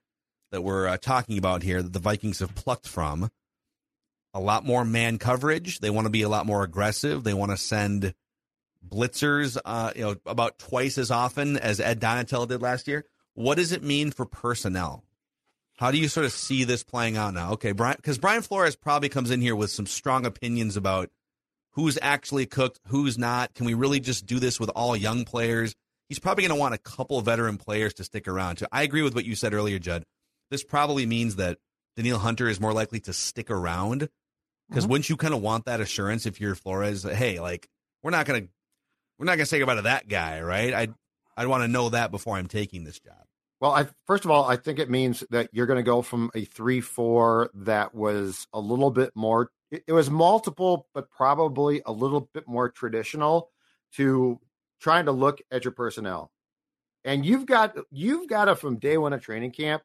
[0.51, 3.29] that we're uh, talking about here that the Vikings have plucked from.
[4.36, 5.79] A lot more man coverage.
[5.79, 7.23] They want to be a lot more aggressive.
[7.23, 8.13] They want to send
[8.88, 13.06] blitzers, uh, you know, about twice as often as Ed Donatell did last year.
[13.36, 15.03] What does it mean for personnel?
[15.77, 17.53] How do you sort of see this playing out now?
[17.53, 21.09] Okay, Brian, because Brian Flores probably comes in here with some strong opinions about
[21.71, 23.53] who's actually cooked, who's not.
[23.53, 25.75] Can we really just do this with all young players?
[26.09, 28.57] He's probably going to want a couple veteran players to stick around.
[28.57, 30.05] So I agree with what you said earlier, Judd
[30.53, 31.57] this probably means that
[31.97, 34.07] Danielle Hunter is more likely to stick around.
[34.69, 34.91] Because mm-hmm.
[34.91, 37.03] wouldn't you kind of want that assurance if you're Flores?
[37.03, 37.67] Hey, like
[38.03, 38.43] we're not gonna
[39.17, 40.73] we're not gonna say goodbye to that guy, right?
[40.73, 40.88] I
[41.36, 43.25] I'd want to know that before I'm taking this job.
[43.63, 46.30] Well, I first of all, I think it means that you're going to go from
[46.36, 49.52] a three-four that was a little bit more.
[49.71, 53.52] It, it was multiple, but probably a little bit more traditional
[53.93, 54.38] to
[54.82, 56.30] trying to look at your personnel.
[57.06, 59.82] And you've got you've got to from day one of training camp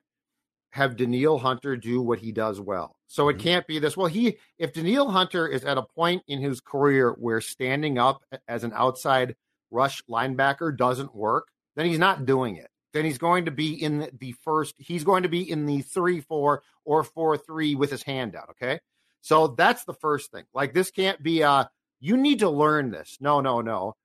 [0.72, 2.96] have Danielle Hunter do what he does well.
[3.06, 3.42] So it mm-hmm.
[3.44, 3.96] can't be this.
[3.96, 8.24] Well, he if Danielle Hunter is at a point in his career where standing up
[8.48, 9.36] as an outside
[9.70, 12.70] rush linebacker doesn't work, then he's not doing it.
[12.92, 14.74] Then he's going to be in the first.
[14.78, 18.50] He's going to be in the three four or four three with his hand out.
[18.50, 18.80] Okay,
[19.20, 20.44] so that's the first thing.
[20.54, 21.70] Like this can't be a.
[22.00, 23.18] You need to learn this.
[23.20, 23.96] No, no, no.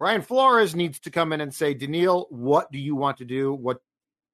[0.00, 3.52] Brian Flores needs to come in and say, Danielle, what do you want to do?
[3.52, 3.80] What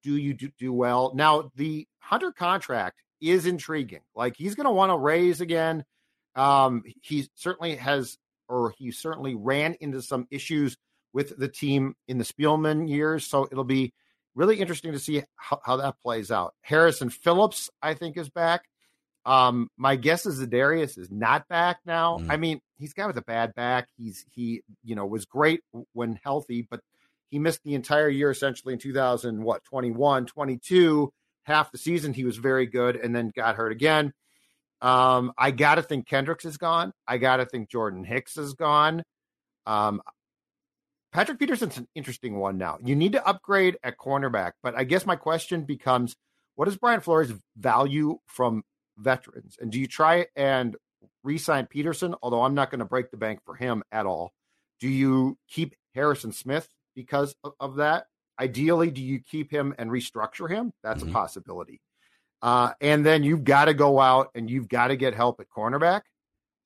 [0.05, 1.13] do you do, do well?
[1.15, 4.03] Now, the Hunter contract is intriguing.
[4.15, 5.85] Like he's going to want to raise again.
[6.37, 8.17] Um, he certainly has,
[8.49, 10.77] or he certainly ran into some issues
[11.17, 13.27] with the team in the Spielman years.
[13.27, 13.95] So it'll be
[14.35, 16.53] really interesting to see how, how that plays out.
[16.61, 18.65] Harrison Phillips, I think, is back.
[19.25, 22.19] Um, my guess is Darius is not back now.
[22.19, 22.31] Mm.
[22.31, 23.89] I mean, he's got with a bad back.
[23.97, 25.63] He's he, you know, was great
[25.95, 26.81] when healthy, but
[27.31, 31.11] he missed the entire year essentially in 2000, what, 21, 22.
[31.45, 34.13] Half the season he was very good and then got hurt again.
[34.83, 36.93] Um, I got to think Kendricks is gone.
[37.09, 39.03] I got to think Jordan Hicks is gone.
[39.65, 40.03] Um,
[41.17, 42.77] Patrick Peterson's an interesting one now.
[42.85, 46.15] You need to upgrade at cornerback, but I guess my question becomes
[46.57, 48.65] what is Brian Flores' value from
[48.99, 49.57] veterans?
[49.59, 50.77] And do you try and
[51.25, 52.15] re sign Peterson?
[52.23, 54.35] Although I'm not going to break the bank for him at all.
[54.79, 58.09] Do you keep Harrison Smith because of, of that.
[58.39, 60.75] Ideally, do you keep him and restructure him?
[60.83, 61.13] That's mm-hmm.
[61.13, 61.81] a possibility.
[62.43, 65.49] Uh, and then you've got to go out and you've got to get help at
[65.49, 66.03] cornerback.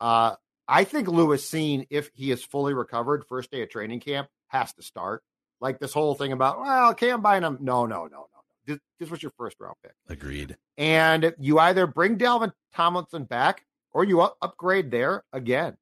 [0.01, 0.35] Uh,
[0.67, 4.73] I think Lewis Cine if he is fully recovered, first day of training camp, has
[4.75, 5.23] to start.
[5.61, 7.59] Like this whole thing about, well, can't buy him.
[7.61, 8.27] No, no, no, no, no.
[8.67, 9.93] This, this was your first round pick.
[10.09, 10.57] Agreed.
[10.79, 15.77] And you either bring Dalvin Tomlinson back or you upgrade there again.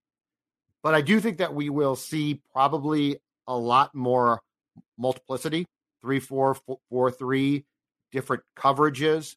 [0.82, 4.40] But I do think that we will see probably a lot more
[4.96, 5.66] multiplicity
[6.00, 6.56] three, four,
[6.88, 7.64] four, three,
[8.12, 9.36] different coverages.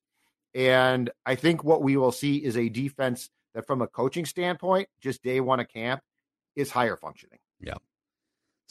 [0.53, 4.89] And I think what we will see is a defense that, from a coaching standpoint,
[5.01, 6.01] just day one of camp,
[6.55, 7.39] is higher functioning.
[7.59, 7.75] Yeah.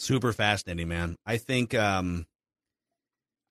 [0.01, 1.17] Super fascinating, man.
[1.27, 2.27] I think um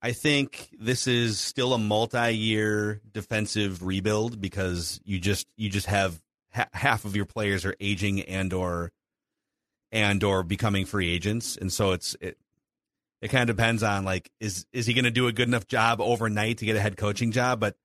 [0.02, 6.20] I think this is still a multi-year defensive rebuild because you just you just have
[6.52, 8.92] ha- half of your players are aging and or
[9.92, 12.36] and or becoming free agents, and so it's it.
[13.22, 15.68] It kind of depends on like is is he going to do a good enough
[15.68, 17.60] job overnight to get a head coaching job?
[17.60, 17.76] But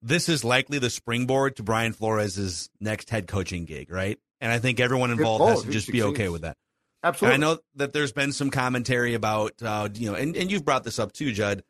[0.00, 4.18] this is likely the springboard to Brian Flores' next head coaching gig, right?
[4.40, 6.56] And I think everyone involved has to just be okay with that.
[7.04, 7.34] Absolutely.
[7.34, 10.64] And I know that there's been some commentary about, uh, you know, and, and you've
[10.64, 11.62] brought this up too, Judd,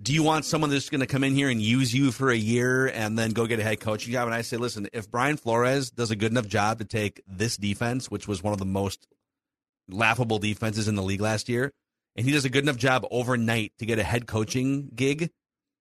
[0.00, 2.36] do you want someone that's going to come in here and use you for a
[2.36, 4.26] year and then go get a head coaching job?
[4.26, 7.56] And I say, listen, if Brian Flores does a good enough job to take this
[7.56, 9.06] defense, which was one of the most
[9.88, 11.72] laughable defenses in the league last year,
[12.16, 15.30] and he does a good enough job overnight to get a head coaching gig,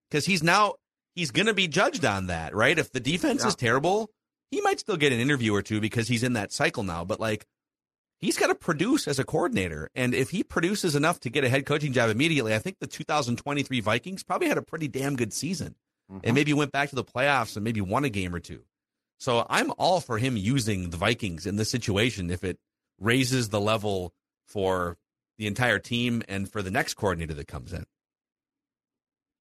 [0.10, 0.76] because he's now
[1.16, 2.78] he's going to be judged on that, right?
[2.78, 3.50] If the defense yeah.
[3.50, 4.10] is terrible,
[4.52, 7.04] he might still get an interview or two because he's in that cycle now.
[7.06, 7.46] But like
[8.24, 9.90] he's got to produce as a coordinator.
[9.96, 12.88] And if he produces enough to get a head coaching job immediately, I think the
[12.88, 15.76] 2023 Vikings probably had a pretty damn good season
[16.10, 16.22] mm-hmm.
[16.24, 18.62] and maybe went back to the playoffs and maybe won a game or two.
[19.20, 22.58] So I'm all for him using the Vikings in this situation if it
[23.00, 24.14] raises the level
[24.48, 24.98] for
[25.38, 27.86] the entire team and for the next coordinator that comes in.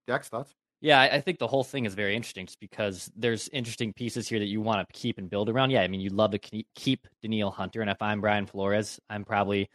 [0.09, 0.55] Jack's thoughts?
[0.83, 4.41] Yeah, I think the whole thing is very interesting just because there's interesting pieces here
[4.41, 5.71] that you want to keep and build around.
[5.71, 7.83] Yeah, I mean, you'd love to keep Danielle Hunter.
[7.83, 9.71] And if I'm Brian Flores, I'm probably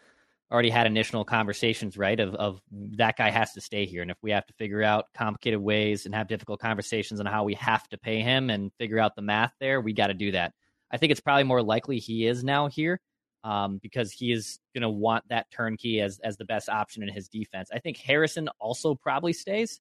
[0.52, 2.62] already had initial conversations, right, of, of
[2.98, 4.02] that guy has to stay here.
[4.02, 7.46] And if we have to figure out complicated ways and have difficult conversations on how
[7.46, 10.32] we have to pay him and figure out the math there, we got to do
[10.34, 10.52] that.
[10.92, 13.00] I think it's probably more likely he is now here
[13.46, 17.08] um, because he is going to want that turnkey as as the best option in
[17.08, 17.70] his defense.
[17.74, 19.80] I think Harrison also probably stays.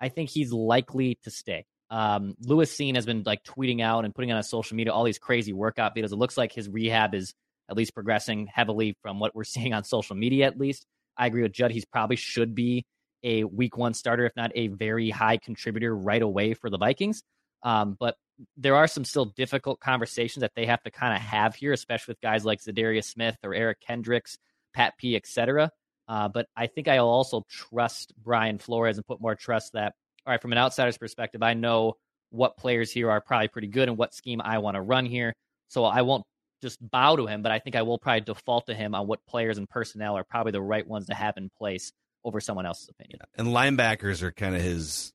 [0.00, 1.64] I think he's likely to stay.
[1.90, 5.04] Um, Lewis Cine has been like tweeting out and putting on his social media all
[5.04, 6.12] these crazy workout videos.
[6.12, 7.34] It looks like his rehab is
[7.68, 10.46] at least progressing heavily from what we're seeing on social media.
[10.46, 10.86] At least
[11.16, 11.72] I agree with Judd.
[11.72, 12.84] He's probably should be
[13.22, 17.22] a week one starter, if not a very high contributor right away for the Vikings.
[17.62, 18.16] Um, but
[18.56, 22.12] there are some still difficult conversations that they have to kind of have here, especially
[22.12, 24.38] with guys like Za'Darius Smith or Eric Kendricks,
[24.72, 25.70] Pat P, etc.
[26.10, 29.94] Uh, but I think I'll also trust Brian Flores and put more trust that,
[30.26, 31.94] all right, from an outsider's perspective, I know
[32.30, 35.32] what players here are probably pretty good and what scheme I want to run here.
[35.68, 36.24] So I won't
[36.62, 39.24] just bow to him, but I think I will probably default to him on what
[39.24, 41.92] players and personnel are probably the right ones to have in place
[42.24, 43.20] over someone else's opinion.
[43.38, 45.12] And linebackers are kind of his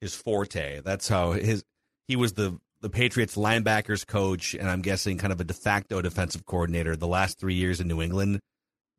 [0.00, 0.80] his forte.
[0.82, 1.64] That's how his
[2.06, 6.00] he was the the Patriots linebackers coach, and I'm guessing kind of a de facto
[6.00, 8.38] defensive coordinator the last three years in New England.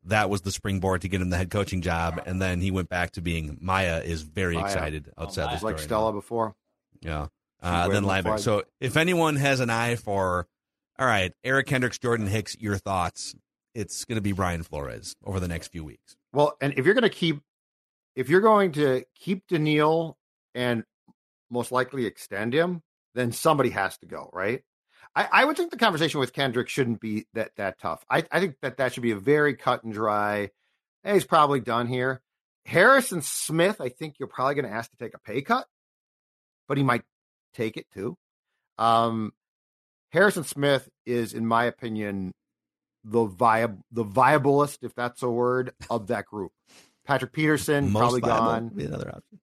[0.04, 2.88] That was the springboard to get him the head coaching job, and then he went
[2.88, 4.64] back to being Maya is very Maya.
[4.64, 5.86] excited outside the Just like story.
[5.88, 6.54] Stella before.
[7.02, 7.26] Yeah.
[7.62, 8.40] Uh, then linebacker.
[8.40, 10.46] So if anyone has an eye for,
[10.98, 13.34] all right, Eric Kendricks, Jordan Hicks, your thoughts,
[13.74, 16.16] it's going to be Brian Flores over the next few weeks.
[16.32, 17.40] Well, and if you're going to keep,
[18.16, 20.16] if you're going to keep Danielle
[20.54, 20.84] and
[21.50, 22.82] most likely extend him,
[23.14, 24.62] then somebody has to go, right?
[25.14, 28.04] I, I would think the conversation with Kendrick shouldn't be that that tough.
[28.08, 30.50] I, I think that that should be a very cut and dry.
[31.02, 32.20] Hey, he's probably done here.
[32.66, 35.66] Harrison Smith, I think you're probably going to ask to take a pay cut,
[36.68, 37.02] but he might
[37.54, 38.16] take it too.
[38.78, 39.32] Um,
[40.12, 42.32] Harrison Smith is, in my opinion,
[43.04, 46.52] the viable, the viablest, if that's a word, of that group.
[47.06, 48.68] Patrick Peterson Most probably viable gone.
[48.68, 49.40] be another option.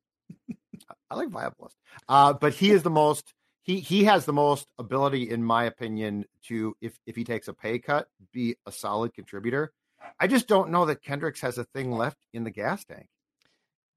[1.10, 1.74] I like viablest,
[2.08, 3.34] uh, but he is the most.
[3.68, 7.54] He he has the most ability, in my opinion, to if if he takes a
[7.54, 9.74] pay cut, be a solid contributor.
[10.20, 13.08] I just don't know that Kendricks has a thing left in the gas tank.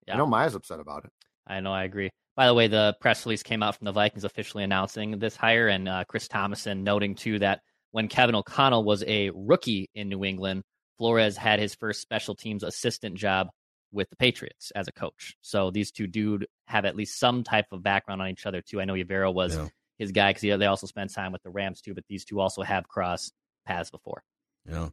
[0.08, 0.14] Yeah.
[0.14, 1.12] I know Maya's upset about it.
[1.46, 2.10] I know, I agree.
[2.34, 5.68] By the way, the press release came out from the Vikings officially announcing this hire,
[5.68, 7.60] and uh, Chris Tomasson noting too that
[7.92, 10.64] when Kevin O'Connell was a rookie in New England,
[10.98, 13.48] Flores had his first special teams assistant job
[13.92, 15.36] with the Patriots as a coach.
[15.40, 18.80] So these two dude have at least some type of background on each other too.
[18.80, 19.68] I know Evero was Yeah.
[19.98, 22.62] his guy because they also spent time with the Rams too, but these two also
[22.62, 23.32] have crossed
[23.66, 24.22] paths before.
[24.68, 24.90] Yeah.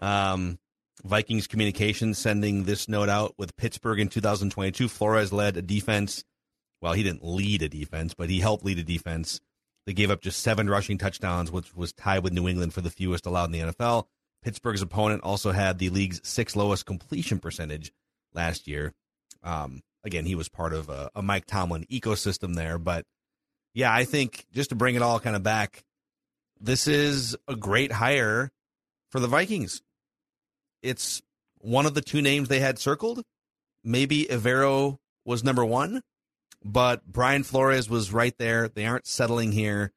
[0.00, 0.58] Um,
[1.04, 4.88] Vikings communications sending this note out with Pittsburgh in 2022.
[4.88, 6.24] Flores led a defense.
[6.80, 9.40] Well, he didn't lead a defense, but he helped lead a defense.
[9.86, 12.90] They gave up just seven rushing touchdowns, which was tied with New England for the
[12.90, 14.08] fewest allowed in the NFL.
[14.42, 17.92] Pittsburgh's opponent also had the league's sixth lowest completion percentage
[18.36, 18.92] last year.
[19.42, 23.04] Um, again, he was part of a, a Mike Tomlin ecosystem there, but
[23.74, 25.82] yeah, I think just to bring it all kind of back,
[26.60, 28.50] this is a great hire
[29.10, 29.82] for the Vikings.
[30.82, 31.20] It's
[31.58, 33.22] one of the two names they had circled.
[33.84, 36.00] Maybe Evero was number one,
[36.64, 38.68] but Brian Flores was right there.
[38.68, 39.92] They aren't settling here.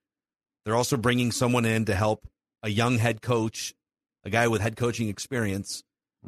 [0.66, 2.28] They're also bringing someone in to help
[2.62, 3.74] a young head coach,
[4.24, 5.84] a guy with head coaching experience.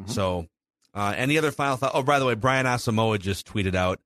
[0.05, 0.47] So,
[0.93, 1.91] uh, any other final thought?
[1.93, 3.99] Oh, by the way, Brian Asamoah just tweeted out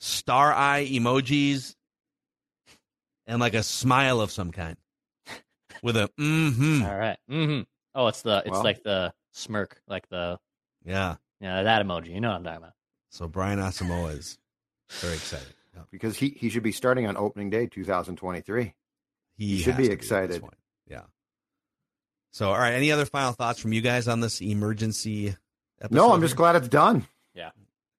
[0.00, 1.74] star eye emojis
[3.26, 4.76] and like a smile of some kind
[5.82, 6.82] with a mm-hmm.
[6.84, 7.18] All right.
[7.30, 7.62] Mm-hmm.
[7.94, 10.38] Oh, it's the it's Well- like the smirk, like the
[10.84, 11.16] Yeah.
[11.40, 12.08] yeah that emoji.
[12.14, 12.72] You know what I'm talking about.
[13.10, 14.38] So Brian Asamoah is
[14.90, 15.54] very excited.
[15.74, 15.82] Yeah.
[15.90, 18.74] because he he should be starting on opening day 2023.
[19.36, 20.40] He should be to at this excited.
[20.40, 20.54] point.
[20.88, 21.02] Yeah.
[22.32, 22.72] So, all right.
[22.72, 25.36] Any other final thoughts from you guys on this emergency
[25.82, 25.94] episode?
[25.96, 27.06] No, I'm just glad it's done.
[27.34, 27.50] Yeah.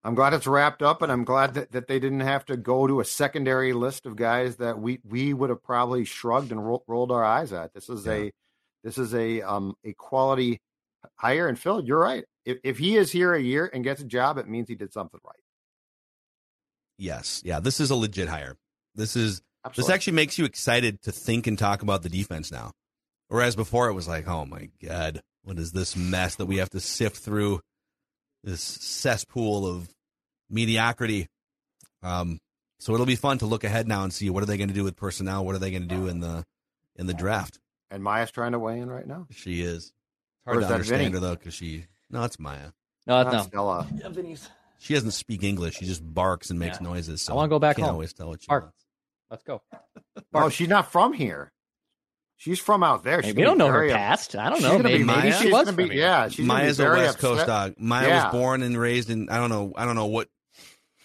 [0.03, 2.87] I'm glad it's wrapped up, and I'm glad that, that they didn't have to go
[2.87, 6.83] to a secondary list of guys that we we would have probably shrugged and ro-
[6.87, 7.73] rolled our eyes at.
[7.73, 8.11] This is Yeah.
[8.13, 8.31] a
[8.83, 10.59] this is a um a quality
[11.15, 11.47] hire.
[11.47, 12.25] And Phil, you're right.
[12.45, 14.91] If if he is here a year and gets a job, it means he did
[14.91, 15.35] something right.
[16.97, 17.41] Yes.
[17.45, 17.59] Yeah.
[17.59, 18.55] This is a legit hire.
[18.95, 19.41] This is
[19.75, 22.71] this actually makes you excited to think and talk about the defense now.
[23.29, 26.69] Whereas before it was like, oh my God, what is this mess that we have
[26.71, 27.61] to sift through
[28.43, 29.87] this cesspool of
[30.49, 31.27] mediocrity?
[32.01, 32.39] Um,
[32.79, 34.73] so it'll be fun to look ahead now and see what are they going to
[34.73, 35.45] do with personnel?
[35.45, 36.43] What are they going to do in the
[36.95, 37.59] in the draft?
[37.91, 39.27] and Maya's trying to weigh in right now.
[39.29, 39.75] She is.
[39.85, 39.91] It's
[40.47, 41.13] Or hard is to that understand Vinny?
[41.13, 42.71] her though because she no, it's Maya.
[43.05, 43.43] No, it's Not no.
[43.43, 43.87] Stella.
[43.95, 44.49] Yeah, Vinny's.
[44.79, 45.75] She doesn't speak English.
[45.75, 46.87] She just barks and makes Yeah.
[46.87, 47.21] noises.
[47.21, 47.93] So I wanna go back can't home.
[47.93, 48.63] always tell what she Bark.
[48.63, 48.85] wants.
[49.29, 49.61] Let's go.
[50.33, 51.51] Oh, she's not from here.
[52.43, 53.23] She's from out there.
[53.23, 54.35] She's we don't know her past.
[54.35, 54.77] I don't know.
[54.77, 56.27] Maybe, maybe she was gonna be, yeah.
[56.27, 57.75] She's gonna be Maya's a very West Coast dog.
[57.77, 58.23] Maya Yeah.
[58.25, 60.27] was born and raised in I don't know I don't know what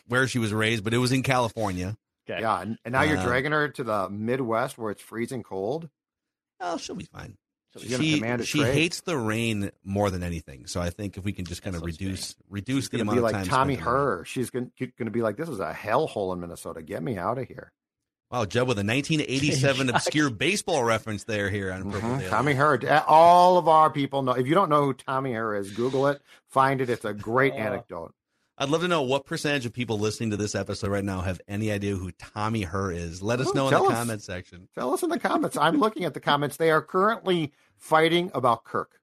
[0.08, 1.96] where she was raised, but it was in California.
[2.28, 2.40] Okay.
[2.40, 5.88] Yeah, and, and now you're Uh, dragging her to the Midwest where it's freezing cold.
[6.60, 7.36] Oh, she'll be fine.
[7.78, 8.74] She's gonna She she trade.
[8.74, 10.66] hates the rain more than anything.
[10.66, 13.00] So I think if we can just kind of That's so reduce reduce She's the
[13.00, 13.44] amount be of like time.
[13.46, 14.06] Tommy spent in the rain.
[14.16, 14.24] Herr.
[14.24, 16.82] She's gonna gonna be like, this is a hellhole in Minnesota.
[16.82, 17.70] Get me out of here.
[18.30, 22.28] Wow, Jeb with a 1987 obscure baseball reference there here on Purple Mhm.
[22.28, 22.74] Tommy Herr.
[22.86, 24.32] Uh, All of our people know.
[24.32, 26.20] If you don't know who Tommy Herr is, Google it.
[26.46, 26.90] Find it.
[26.90, 27.58] It's a great Oh.
[27.58, 28.14] anecdote.
[28.58, 31.40] I'd love to know what percentage of people listening to this episode right now have
[31.48, 33.22] any idea who Tommy Herr is.
[33.22, 33.92] Let us Oh, know in the us.
[33.94, 34.68] comment section.
[34.74, 35.56] Tell us in the comments.
[35.56, 36.56] I'm looking at the comments.
[36.56, 39.00] They are currently fighting about Kirk.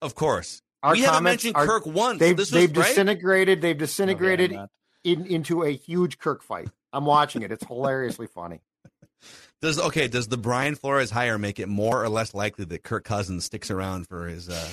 [0.00, 0.62] Of course.
[0.82, 2.20] Our we haven't mentioned are- Kirk once.
[2.20, 2.86] They've this they've right?
[2.86, 3.60] disintegrated.
[3.60, 4.68] They've disintegrated Okay, I'm
[5.02, 6.68] in, into a huge Kirk fight.
[6.94, 7.52] I'm watching it.
[7.52, 8.62] It's hilariously funny.
[9.62, 10.08] Does okay?
[10.08, 13.70] Does the Brian Flores hire make it more or less likely that Kirk Cousins sticks
[13.70, 14.68] around for his uh,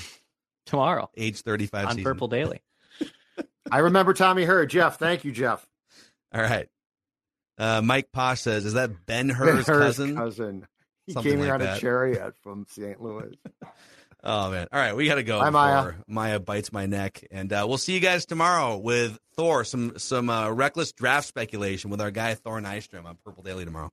[0.65, 2.03] tomorrow age thirty-five on season?
[2.03, 2.61] Purple Daily.
[3.71, 4.65] I remember Tommy Herr.
[4.65, 5.65] Jeff, thank you, Jeff.
[6.33, 6.67] All right.
[7.57, 10.67] Uh, Mike Posh says, "Is that Ben Hur's Herr's cousin?" cousin.
[11.07, 11.77] He Something came here like on that.
[11.77, 13.01] a chariot from St.
[13.01, 13.33] Louis.
[14.23, 14.67] Oh man!
[14.71, 15.39] All right, we got to go.
[15.39, 15.93] Bye, Maya.
[16.07, 19.63] Maya bites my neck, and uh, we'll see you guys tomorrow with Thor.
[19.63, 23.91] Some some uh, reckless draft speculation with our guy Thor Nystrom on Purple Daily tomorrow.